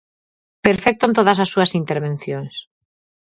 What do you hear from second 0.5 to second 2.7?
Perfecto en todas as súas intervencións.